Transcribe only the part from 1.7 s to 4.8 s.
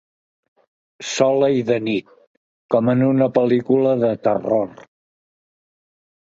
nit, com en una pel·lícula de terror.